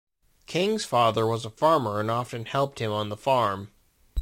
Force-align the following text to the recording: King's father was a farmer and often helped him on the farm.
King's 0.47 0.83
father 0.83 1.27
was 1.27 1.45
a 1.45 1.51
farmer 1.51 1.99
and 1.99 2.09
often 2.09 2.45
helped 2.45 2.79
him 2.79 2.91
on 2.91 3.09
the 3.09 3.15
farm. 3.15 3.69